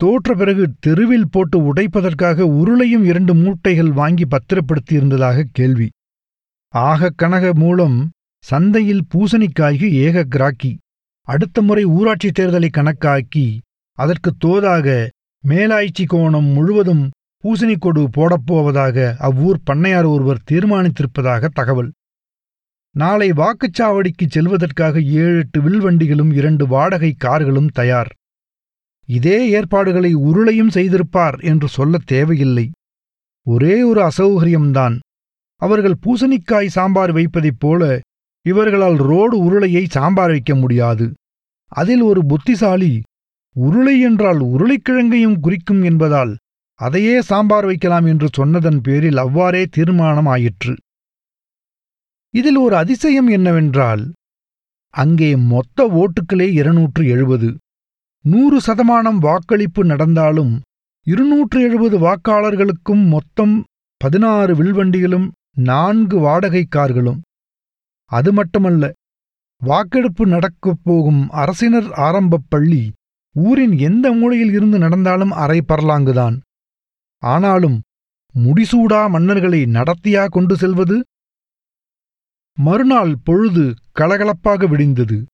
தோற்ற 0.00 0.34
பிறகு 0.34 0.64
தெருவில் 0.80 1.30
போட்டு 1.30 1.58
உடைப்பதற்காக 1.68 2.46
உருளையும் 2.60 3.04
இரண்டு 3.04 3.34
மூட்டைகள் 3.34 3.92
வாங்கி 3.92 4.24
பத்திரப்படுத்தியிருந்ததாக 4.24 5.44
கேள்வி. 5.52 5.88
ஆக 6.74 7.10
கனக 7.10 7.54
மூலம் 7.54 8.10
சந்தையில் 8.44 9.04
பூசணிக்காய்க்கு 9.14 9.88
ஏக 10.04 10.24
கிராக்கி 10.24 10.70
அடுத்த 11.28 11.62
முறை 11.62 11.84
ஊராட்சி 11.84 12.28
தேர்தலை 12.28 12.68
கணக்காக்கி 12.70 13.46
அதற்கு 13.98 14.30
தோதாக 14.44 14.86
மேலாய்ச்சி 15.44 16.04
கோணம் 16.04 16.48
முழுவதும் 16.52 17.04
பூசணிக்கொடு 17.44 18.02
போடப்போவதாக 18.16 18.96
அவ்வூர் 19.18 19.58
பண்ணையார் 19.70 20.08
ஒருவர் 20.08 20.44
தீர்மானித்திருப்பதாக 20.50 21.48
தகவல். 21.52 21.90
நாளை 22.94 23.30
வாக்குச்சாவடிக்கு 23.30 24.24
செல்வதற்காக 24.28 25.02
ஏழு 25.02 25.36
எட்டு 25.36 25.60
வில்வண்டிகளும் 25.60 26.32
இரண்டு 26.32 26.66
வாடகை 26.66 27.14
கார்களும் 27.18 27.68
தயார். 27.68 28.10
இதே 29.08 29.48
ஏற்பாடுகளை 29.48 30.16
உருளையும் 30.16 30.74
செய்திருப்பார் 30.74 31.44
என்று 31.44 31.68
சொல்லத் 31.68 32.06
தேவையில்லை. 32.06 32.70
ஒரே 33.46 33.82
ஒரு 33.82 34.00
அசௌகரியம்தான். 34.02 34.98
அவர்கள் 35.62 35.96
பூசணிக்காய் 36.06 36.66
சாம்பார் 36.66 37.12
வைப்பதைப் 37.12 37.58
போல 37.58 38.00
இவர்களால் 38.46 38.96
ரோடு 38.96 39.36
உருளையை 39.44 39.84
சாம்பார் 39.88 40.28
வைக்க 40.28 40.54
முடியாது. 40.54 41.06
அதில் 41.72 42.00
ஒரு 42.00 42.26
புத்திசாலி 42.26 43.00
உருளை 43.56 44.00
என்றால் 44.00 44.38
உருளைக்கிழங்கையும் 44.38 45.40
குறிக்கும் 45.40 45.82
என்பதால் 45.82 46.32
அதையே 46.80 47.20
சாம்பார் 47.22 47.64
வைக்கலாம் 47.64 48.06
என்று 48.06 48.28
சொன்னதன் 48.32 48.80
பேரில் 48.80 49.16
அவ்வாறே 49.16 49.66
தீர்மானம் 49.70 50.26
ஆயிற்று 50.26 50.74
இதில் 52.34 52.56
ஒரு 52.56 52.76
அதிசயம் 52.76 53.26
என்னவென்றால் 53.26 54.02
அங்கே 54.94 55.36
மொத்த 55.50 55.84
ஓட்டுக்களே 55.98 56.46
இருநூற்று 56.52 57.02
எழுபது. 57.06 57.48
நூறு 58.24 58.58
சதமானம் 58.66 59.18
வாக்களிப்பு 59.18 59.84
நடந்தாலும் 59.84 60.52
இருநூற்று 61.06 61.58
எழுபது 61.60 61.96
வாக்காளர்களுக்கும் 61.98 63.04
மொத்தம் 63.08 63.54
பதினாறு 64.00 64.52
வில்வண்டிகளும் 64.54 65.28
நான்கு 65.60 66.18
வாடகை 66.18 66.64
கார்களும் 66.64 67.20
அது 68.10 68.32
மட்டுமல்ல 68.32 68.92
வாக்கெடுப்பு 69.60 70.26
நடக்கப் 70.26 70.82
போகும் 70.82 71.22
அரசினர் 71.30 71.88
ஆரம்பப் 72.06 72.48
பள்ளி 72.48 72.82
ஊரின் 73.36 73.74
எந்த 73.78 74.06
மூலையில் 74.12 74.52
இருந்து 74.52 74.78
நடந்தாலும் 74.78 75.32
அரை 75.42 75.58
பரலாங்குதான். 75.68 76.36
ஆனாலும் 77.22 77.78
முடிசூடா 78.34 79.00
மன்னர்களை 79.14 79.60
நடத்தியா 79.78 80.22
கொண்டு 80.28 80.56
செல்வது 80.56 80.96
மறுநாள் 82.58 83.16
பொழுது 83.24 83.74
கலகலப்பாக 83.98 84.68
விடிந்தது. 84.68 85.24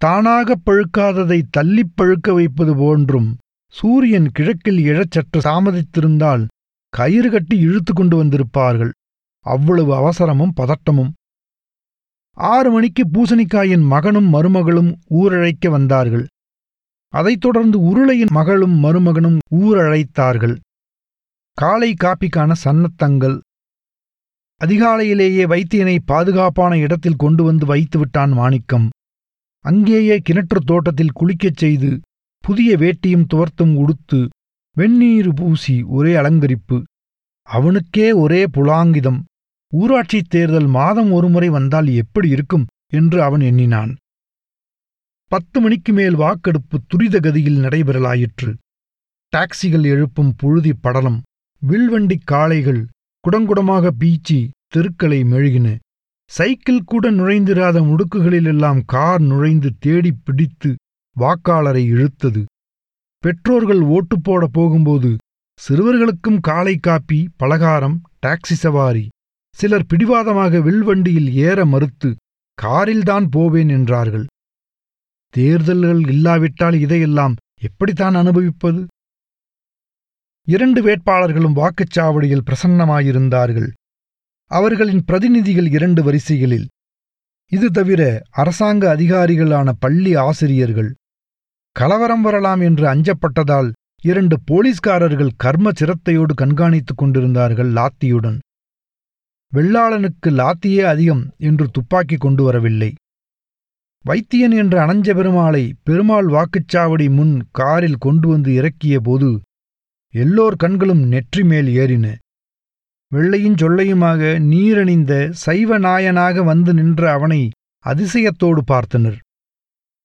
தானாகப் 0.00 0.62
பழுக்காததை 0.66 1.42
தள்ளிப் 1.50 1.92
பழுக்க 1.96 2.34
வைப்பது 2.34 2.76
போன்றும் 2.76 3.36
சூரியன் 3.72 4.28
கிழக்கில் 4.30 4.78
எழச் 4.78 5.10
சற்று 5.10 5.40
தாமதித்திருந்தால் 5.40 6.46
கயிறு 6.88 7.30
கட்டி 7.30 7.58
இழுத்து 7.58 7.92
கொண்டு 7.92 8.24
வந்திருப்பார்கள். 8.24 8.90
அவ்வளவு 9.38 9.92
அவசரமும் 9.94 10.52
பதட்டமும். 10.56 11.12
ஆறு 12.30 12.70
மணிக்கு 12.70 13.08
பூசணிக்காயின் 13.08 13.86
மகனும் 13.86 14.32
மருமகளும் 14.32 14.94
ஊரழைக்க 15.10 15.68
வந்தார்கள். 15.68 16.26
அதைத் 17.12 17.40
தொடர்ந்து 17.40 17.78
உருளையின் 17.80 18.30
மகளும் 18.30 18.84
மருமகனும் 18.84 19.38
ஊரழைத்தார்கள். 19.50 20.56
காலை 21.52 21.94
காப்பிக்கான 22.04 22.52
சன்னத்தங்கள் 22.64 23.40
அதிகாலையிலேயே 24.66 25.44
வைத்தியனை 25.46 25.98
பாதுகாப்பான 26.04 26.78
இடத்தில் 26.78 27.16
கொண்டு 27.16 27.44
வந்து 27.44 27.66
வைத்துவிட்டான் 27.66 28.32
மாணிக்கம். 28.32 28.90
அங்கேயே 29.58 30.22
கிணற்றுத் 30.30 30.66
தோட்டத்தில் 30.66 31.12
குளிக்கச் 31.12 31.56
செய்து 31.56 32.00
புதிய 32.38 32.76
வேட்டியும் 32.76 33.24
துவர்த்தும் 33.34 33.74
உடுத்து 33.74 34.28
வெந்நீர் 34.76 35.34
பூசி 35.34 35.82
ஒரே 35.82 36.14
அலங்கரிப்பு. 36.14 36.82
அவனுக்கே 37.42 38.12
ஒரே 38.12 38.44
புலாங்கிதம். 38.44 39.20
ஊராட்சித் 39.72 40.28
தேர்தல் 40.28 40.66
மாதம் 40.66 41.12
ஒருமுறை 41.12 41.48
வந்தால் 41.48 41.86
எப்படி 41.86 42.28
இருக்கும்? 42.28 42.66
என்று 42.92 43.22
அவன் 43.22 43.40
எண்ணினான். 43.40 43.96
பத்து 45.26 45.60
மணிக்கு 45.60 45.92
மேல் 45.92 46.14
வாக்கெடுப்பு 46.14 46.80
துரித 46.86 47.20
கதியில் 47.20 47.60
நடைபெறலாயிற்று. 47.60 48.54
டாக்ஸிகள் 49.36 49.82
எழுப்பும் 49.82 50.34
புழுதி 50.36 50.72
படலம் 50.74 51.22
வில்வண்டிக் 51.68 52.24
காளைகள் 52.24 52.86
குடங்குடமாக 53.26 53.90
பீச்சி 54.00 54.48
தெருக்களை 54.68 55.22
மெழுகின. 55.22 55.78
சைக்கிள் 56.30 56.84
கூட 56.84 57.10
நுழைந்திராத 57.10 57.78
முடுக்குகளிலெல்லாம் 57.80 58.82
கார் 58.86 59.20
நுழைந்து 59.20 59.70
தேடிப் 59.78 60.20
பிடித்து 60.24 60.74
வாக்காளரை 61.16 61.84
இழுத்தது. 61.94 62.44
பெற்றோர்கள் 63.18 63.80
ஓட்டு 63.80 64.20
போட 64.20 64.46
போகும்போது 64.52 65.16
சிறுவர்களுக்கும் 65.60 66.40
காலை 66.40 66.76
காப்பி 66.76 67.28
பலகாரம் 67.36 68.00
டாக்ஸி 68.26 68.56
சவாரி. 68.64 69.08
சிலர் 69.56 69.86
பிடிவாதமாக 69.86 70.58
வில்வண்டியில் 70.58 71.32
ஏற 71.32 71.66
மறுத்து 71.66 72.16
காரில்தான் 72.62 73.26
போவேன் 73.30 73.68
என்றார்கள். 73.68 74.26
தேர்தல்கள் 75.28 76.00
இல்லாவிட்டால் 76.08 76.80
இதையெல்லாம் 76.80 77.34
எப்படித்தான் 77.60 78.14
அனுபவிப்பது? 78.14 78.86
இரண்டு 80.48 80.80
வேட்பாளர்களும் 80.82 81.56
வாக்குச்சாவடியில் 81.56 82.46
பிரசன்னமாயிருந்தார்கள். 82.46 83.70
அவர்களின் 84.50 85.04
பிரதிநிதிகள் 85.04 85.70
இரண்டு 85.70 86.02
வரிசைகளில். 86.02 86.68
இது 87.46 87.70
தவிர 87.70 88.22
அரசாங்க 88.30 88.96
அதிகாரிகளான 88.96 89.72
பள்ளி 89.78 90.14
ஆசிரியர்கள். 90.14 90.94
கலவரம் 91.72 92.22
வரலாம் 92.22 92.60
என்று 92.60 92.94
அஞ்சப்பட்டதால் 92.94 93.72
இரண்டு 94.02 94.38
போலீஸ்காரர்கள் 94.44 95.30
கர்ம 95.36 95.70
சிரத்தையோடு 95.70 96.34
கண்காணித்துக் 96.40 96.96
கொண்டிருந்தார்கள் 96.96 97.72
லாத்தியுடன். 97.72 98.38
வெள்ளாளனுக்கு 99.52 100.30
லாத்தியே 100.30 100.82
அதிகம் 100.82 101.30
என்று 101.38 101.68
துப்பாக்கி 101.70 102.16
கொண்டு 102.16 102.44
வரவில்லை. 102.44 102.94
வைத்தியன் 104.04 104.54
என்ற 104.56 104.86
அனஞ்ச 104.86 105.08
பெருமாளை 105.14 105.72
பெருமாள் 105.82 106.26
வாக்குச்சாவடி 106.26 107.10
முன் 107.10 107.48
காரில் 107.50 107.98
கொண்டு 107.98 108.28
வந்து 108.28 108.54
இறக்கிய 108.54 109.00
போது 109.00 109.40
எல்லோர் 110.14 110.56
கண்களும் 110.56 110.98
நெற்றி 110.98 111.44
மேல் 111.44 111.66
ஏறின. 111.66 112.14
வெள்ளையும் 113.12 113.54
சொல்லையுமாக 113.54 114.22
நீரணிந்த 114.42 115.30
சைவ 115.30 115.78
நாயனாக 115.78 116.42
வந்து 116.42 116.74
நின்ற 116.74 117.12
அவனை 117.12 117.50
அதிசயத்தோடு 117.84 118.62
பார்த்தனர். 118.66 119.16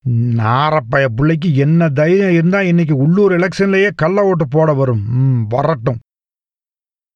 நாரப்பய 0.10 1.06
பிள்ளைக்கு 1.06 1.56
என்ன 1.56 1.90
தைரியம் 1.90 2.32
இருந்தா 2.32 2.62
இன்னைக்கு 2.62 2.96
உள்ளூர் 2.98 3.32
எலெக்ஷன்லேயே 3.32 3.90
கள்ள 3.96 4.24
ஓட்டு 4.24 4.48
போட 4.48 4.74
வரும். 4.74 5.04
வரட்டும். 5.48 6.00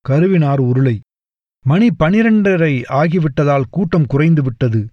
கருவினார் 0.09 0.59
உருளை. 0.59 0.99
மணி 1.65 1.87
பனிரெண்டரை 1.99 2.83
ஆகிவிட்டதால் 2.89 3.63
கூட்டம் 3.69 4.05
குறைந்து 4.05 4.43
விட்டது. 4.43 4.87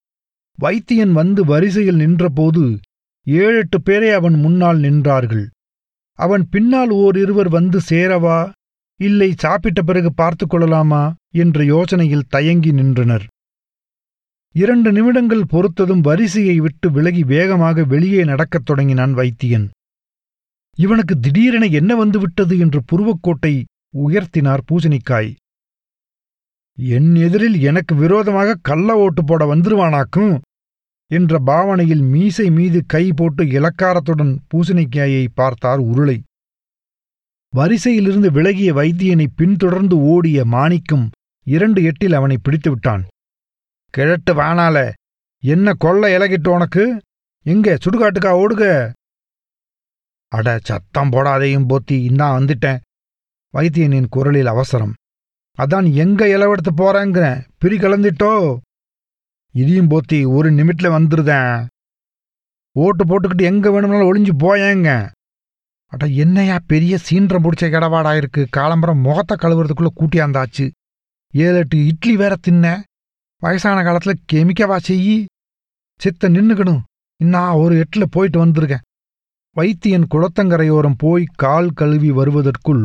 வைத்தியன் 0.62 1.12
வந்து 1.12 1.44
வரிசையில் 1.44 1.96
நின்றபோது 1.96 2.78
ஏழெட்டு 3.24 3.78
பேரே 3.78 4.12
அவன் 4.12 4.34
முன்னால் 4.34 4.78
நின்றார்கள். 4.78 5.46
அவன் 6.18 6.48
பின்னால் 6.50 6.90
ஓர் 6.90 7.16
இருவர் 7.18 7.48
வந்து 7.48 7.80
சேரவா? 7.88 8.50
இல்லை 9.00 9.34
சாப்பிட்ட 9.36 9.82
பிறகு 9.82 10.14
பார்த்துக் 10.14 10.50
கொள்ளலாமா 10.50 11.14
என்ற 11.34 11.64
யோசனையில் 11.64 12.22
தயங்கி 12.28 12.72
நின்றனர். 12.72 13.26
இரண்டு 14.54 14.92
நிமிடங்கள் 14.92 15.42
பொறுத்ததும் 15.42 16.00
வரிசையை 16.00 16.60
விட்டு 16.60 16.90
விலகி 16.90 17.24
வேகமாக 17.24 17.84
வெளியே 17.84 18.24
நடக்கத் 18.24 18.64
தொடங்கினான் 18.64 19.14
வைத்தியன். 19.14 19.68
இவனுக்கு 20.76 21.20
திடீரென 21.20 21.66
என்ன 21.66 21.96
வந்துவிட்டது 21.96 22.58
என்று 22.58 22.82
புருவக்கோட்டை 22.92 23.64
உயர்த்தினார் 24.06 24.60
பூசணிக்காய். 24.70 25.34
என் 26.78 27.14
எதிரில் 27.14 27.60
எனக்கு 27.60 27.94
விரோதமாக 27.94 28.58
கள்ள 28.62 28.96
ஓட்டு 28.96 29.24
போட 29.24 29.54
வந்துருவானாக்கும்? 29.54 30.38
என்ற 31.10 31.38
பாவனையில் 31.38 32.02
மீசை 32.02 32.50
மீது 32.50 32.86
கை 32.86 33.12
போட்டு 33.12 33.44
இலக்காரத்துடன் 33.44 34.38
பூசணிக்காயை 34.50 35.26
பார்த்தார் 35.34 35.80
உருளை. 35.80 36.22
வரிசையிலிருந்து 37.56 38.30
விலகிய 38.32 38.74
வைத்தியனை 38.74 39.26
பின்தொடர்ந்து 39.36 39.96
ஓடிய 39.96 40.44
மாணிக்கம் 40.44 41.10
இரண்டு 41.46 41.82
எட்டில் 41.82 42.12
அவனை 42.12 42.36
பிடித்து 42.42 42.70
விட்டான். 42.70 43.04
கிழட்டு 43.90 44.34
வானால 44.34 44.92
என்ன 45.42 45.74
கொள்ள 45.74 46.18
இலகிட்டு 46.18 46.48
உனக்கு? 46.48 47.02
எங்க 47.42 47.78
சுடுகாட்டுக்கா 47.84 48.32
ஓடுக. 48.42 48.92
அட 50.32 50.58
சத்தம் 50.62 51.10
போடாதையும் 51.10 51.68
போத்தி 51.68 51.96
இந்தா 52.02 52.38
வந்துட்டேன். 52.38 52.80
வைத்தியனின் 53.54 54.08
குரலில் 54.10 54.46
அவசரம். 54.46 54.94
அதான் 55.58 55.92
எங்க 55.92 56.26
இலவெடுத்து 56.26 56.72
போறேங்கிற 56.76 57.26
பிரி 57.58 57.76
கலந்துட்டோ 57.76 58.56
இதையும் 59.60 59.90
போத்தி 59.90 60.18
ஒரு 60.36 60.48
நிமிட்ல 60.52 60.88
வந்துருதேன். 60.96 61.66
ஓட்டு 62.72 63.04
போட்டுக்கிட்டு 63.04 63.42
எங்க 63.42 63.70
வேணும்னாலும் 63.70 64.08
ஒளிஞ்சு 64.08 64.34
போயேங்க. 64.42 64.88
அட 65.86 66.06
என்னையா 66.06 66.56
பெரிய 66.66 66.98
சீன்றம் 66.98 67.44
பிடிச்ச 67.44 67.66
கடவாடா 67.66 68.16
இருக்கு. 68.16 68.42
காலம்பரம் 68.56 69.02
முகத்தை 69.02 69.36
கழுவுறதுக்குள்ள 69.36 69.90
கூட்டியாந்தாச்சு 69.96 70.70
ஏழு 71.32 71.56
எட்டு 71.56 71.86
இட்லி 71.86 72.16
வேற 72.16 72.36
தின்ன. 72.40 72.84
வயசான 73.42 73.78
காலத்துல 73.82 74.14
கெமிக்கவா 74.32 74.76
செய்யி. 74.88 75.24
சித்த 75.98 76.28
நின்னுக்கணும். 76.28 76.82
நான் 77.24 77.54
ஒரு 77.54 77.74
எட்டில் 77.78 78.10
போயிட்டு 78.10 78.46
வந்திருக்கேன். 78.46 78.84
வைத்தியன் 79.56 80.06
குளத்தங்கரையோரம் 80.14 80.98
போய் 80.98 81.24
கால் 81.34 81.70
கழுவி 81.70 82.10
வருவதற்குள் 82.10 82.84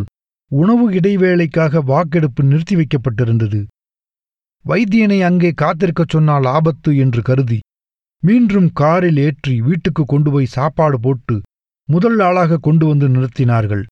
உணவு 0.52 0.92
இடைவேளைக்காக 0.92 1.82
வாக்கெடுப்பு 1.84 2.44
நிறுத்தி 2.44 2.76
வைக்கப்பட்டிருந்தது. 2.76 3.62
வைத்தியனை 4.68 5.24
அங்கே 5.24 5.54
காத்திருக்கச் 5.62 6.10
சொன்னால் 6.10 6.44
ஆபத்து 6.44 6.98
என்று 6.98 7.22
கருதி 7.22 7.60
மீண்டும் 8.24 8.70
காரில் 8.74 9.18
ஏற்றி 9.18 9.62
வீட்டுக்கு 9.62 10.04
கொண்டு 10.06 10.32
போய் 10.32 10.46
சாப்பாடு 10.46 11.00
போட்டு 11.00 11.42
முதல் 11.90 12.20
ஆளாக 12.20 12.58
கொண்டு 12.58 12.86
வந்து 12.86 13.10
நிறுத்தினார்கள். 13.10 13.84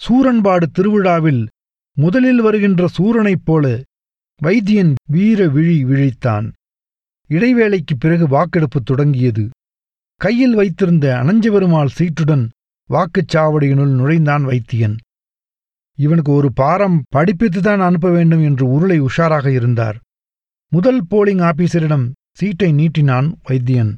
சூரன்பாடு 0.00 0.62
திருவிழாவில் 0.72 1.48
முதலில் 1.96 2.40
வருகின்ற 2.40 2.88
சூரனைப் 2.98 3.44
போல 3.44 3.82
வைத்தியன் 4.42 4.94
வீர 5.06 5.48
விழி 5.48 5.84
விழித்தான். 5.84 6.52
இடைவேளைக்குப் 7.30 8.00
பிறகு 8.00 8.28
வாக்கெடுப்பு 8.28 8.82
தொடங்கியது. 8.82 9.48
கையில் 10.20 10.54
வைத்திருந்த 10.54 11.14
அனஞ்சபெருமாள் 11.14 11.88
சீட்டுடன் 11.98 12.48
வாக்குச்சாவடியினுள் 12.90 13.94
நுழைந்தான் 13.94 14.44
வைத்தியன். 14.44 14.96
இவனுக்கு 15.98 16.32
ஒரு 16.32 16.52
பாரம் 16.52 17.02
படிப்பித்துதான் 17.16 17.80
அனுப்ப 17.80 18.10
வேண்டும் 18.10 18.42
என்று 18.42 18.64
உருளை 18.68 18.98
உஷாராக 19.00 19.46
இருந்தார். 19.46 19.96
முதல் 20.72 21.04
போலிங் 21.10 21.42
ஆபீசரிடம் 21.50 22.10
சீட்டை 22.32 22.72
நீட்டினான் 22.72 23.32
வைத்தியன். 23.48 23.96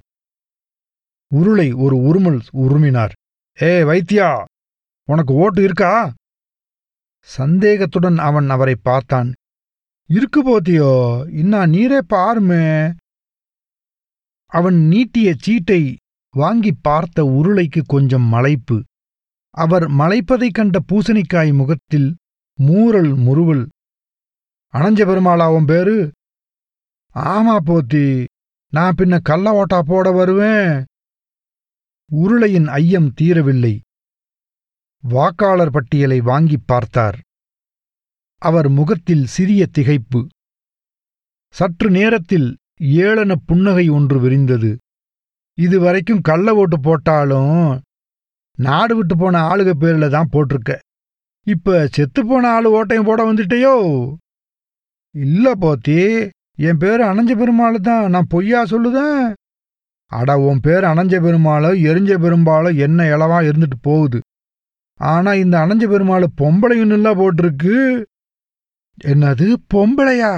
உருளை 1.35 1.69
ஒரு 1.75 1.97
உருமல் 1.97 2.41
உருமினார். 2.53 3.13
ஏ 3.63 3.83
வைத்தியா 3.83 4.45
உனக்கு 5.05 5.35
ஓட்டு 5.35 5.63
இருக்கா? 5.63 6.13
சந்தேகத்துடன் 7.21 8.19
அவன் 8.19 8.51
அவரை 8.51 8.77
பார்த்தான். 8.83 9.33
இருக்கு 10.09 10.41
போத்தியோ 10.45 10.93
இன்னா 11.33 11.63
நீரே 11.63 11.99
பாருமே. 11.99 12.93
அவன் 14.47 14.75
நீட்டிய 14.75 15.35
சீட்டை 15.39 15.97
வாங்கி 16.35 16.73
பார்த்த 16.83 17.25
உருளைக்கு 17.25 17.83
கொஞ்சம் 17.87 18.27
மலைப்பு. 18.27 18.83
அவர் 19.51 19.91
மலைப்பதைக் 19.91 20.53
கண்ட 20.53 20.79
பூசணிக்காய் 20.93 21.55
முகத்தில் 21.55 22.17
மூரல் 22.59 23.17
முறுவல். 23.17 23.69
அணஞ்ச 24.73 25.05
பெருமாளாவும் 25.05 25.65
பேரு 25.65 26.13
ஆமா 27.15 27.57
போத்தி 27.65 28.27
நான் 28.71 28.95
பின்ன 28.95 29.21
கள்ள 29.21 29.65
ஓட்டா 29.65 29.81
போட 29.81 30.11
வருவேன். 30.11 30.85
உருளையின் 32.13 32.67
ஐயம் 32.67 33.13
தீரவில்லை. 33.21 33.81
வாக்காளர் 34.99 35.71
பட்டியலை 35.71 36.21
வாங்கிப் 36.21 36.67
பார்த்தார். 36.67 37.21
அவர் 38.37 38.69
முகத்தில் 38.69 39.27
சிறிய 39.27 39.67
திகைப்பு. 39.79 40.27
சற்று 41.53 41.91
நேரத்தில் 41.91 42.57
ஏளன 42.81 43.35
புன்னகை 43.47 43.89
ஒன்று 43.89 44.21
விரிந்தது. 44.21 44.79
இதுவரைக்கும் 45.59 46.21
கள்ள 46.21 46.55
ஓட்டு 46.55 46.81
போட்டாலும் 46.81 47.81
நாடு 48.67 48.97
விட்டு 48.97 49.15
போன 49.17 49.41
ஆளுக 49.51 49.71
பேர்ல 49.83 50.09
தான் 50.09 50.31
போட்டிருக்க. 50.33 50.73
இப்ப 51.47 51.87
செத்து 51.87 52.27
போன 52.27 52.49
ஆளு 52.49 52.69
ஓட்டையும் 52.77 53.09
போட 53.11 53.21
வந்துட்டேயோ? 53.25 53.75
இல்ல 55.15 55.55
போத்தி 55.55 55.99
என் 56.69 56.77
பேரு 56.77 57.03
அணைஞ்ச 57.05 57.33
பெருமாள் 57.37 57.79
தான் 57.81 58.11
நான் 58.11 58.31
பொய்யா 58.31 58.61
சொல்லுதேன்? 58.65 59.23
அட 60.07 60.39
உன் 60.39 60.61
பேர் 60.61 60.85
அனஞ்ச 60.85 61.15
பெருமாளோ 61.21 61.71
எரிஞ்ச 61.91 62.13
பெரும்பாலோ 62.19 62.71
என்ன 62.77 63.05
இளவா 63.05 63.39
இருந்துட்டு 63.49 63.79
போகுது? 63.83 64.19
ஆனா 65.01 65.31
இந்த 65.35 65.55
அணைஞ்ச 65.59 65.85
பெருமாள் 65.89 66.27
பொம்பளையும் 66.41 66.93
நல்லா 66.93 67.13
போட்டிருக்கு. 67.15 67.77
என்னது 69.05 69.47
பொம்பளையா? 69.75 70.33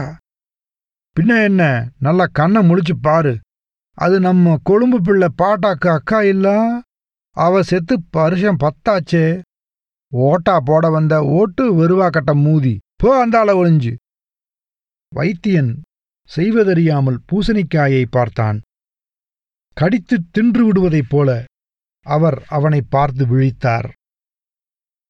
பின்ன 1.16 1.42
என்ன? 1.42 1.62
நல்லா 1.98 2.26
கண்ணை 2.32 2.60
முழிச்சு 2.70 2.94
பாரு. 3.00 3.32
அது 3.98 4.20
நம்ம 4.20 4.54
கொழும்பு 4.62 5.00
பிள்ளை 5.00 5.28
பாட்டாக்கு 5.42 5.88
அக்கா 5.88 6.22
இல்லா? 6.22 6.56
அவ 7.34 7.62
செத்து 7.62 8.02
பருஷம் 8.16 8.56
பத்தாச்சே. 8.62 9.42
ஓட்டா 10.12 10.58
போட 10.64 10.90
வந்த 10.90 11.22
ஓட்டு 11.22 11.64
வெறுவா 11.74 12.10
கட்ட 12.10 12.34
மூதி 12.34 12.78
போ 12.96 13.26
அந்தாள 13.26 13.50
ஒளிஞ்சு. 13.62 13.94
வைத்தியன் 15.16 15.80
செய்வதறியாமல் 16.36 17.18
பூசணிக்காயை 17.32 18.04
பார்த்தான். 18.10 18.60
கடித்துத் 19.72 20.32
தின்று 20.32 20.64
விடுவதைப் 20.64 21.08
போல 21.08 21.44
அவர் 22.02 22.44
அவனை 22.48 22.82
பார்த்து 22.88 23.26
விழித்தார். 23.26 23.92